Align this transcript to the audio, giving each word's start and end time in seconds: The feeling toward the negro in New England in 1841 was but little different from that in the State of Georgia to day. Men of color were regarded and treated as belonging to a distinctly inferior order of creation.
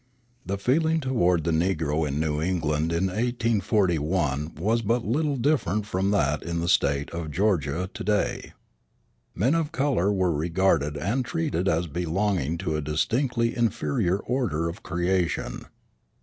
The 0.47 0.57
feeling 0.57 0.99
toward 0.99 1.43
the 1.43 1.51
negro 1.51 2.07
in 2.07 2.19
New 2.19 2.41
England 2.41 2.91
in 2.91 3.05
1841 3.05 4.55
was 4.55 4.81
but 4.81 5.05
little 5.05 5.35
different 5.37 5.85
from 5.85 6.09
that 6.09 6.41
in 6.41 6.59
the 6.59 6.67
State 6.67 7.11
of 7.11 7.29
Georgia 7.29 7.87
to 7.93 8.03
day. 8.03 8.53
Men 9.35 9.53
of 9.53 9.71
color 9.71 10.11
were 10.11 10.33
regarded 10.33 10.97
and 10.97 11.23
treated 11.23 11.69
as 11.69 11.85
belonging 11.85 12.57
to 12.57 12.75
a 12.75 12.81
distinctly 12.81 13.55
inferior 13.55 14.17
order 14.17 14.67
of 14.67 14.81
creation. 14.81 15.65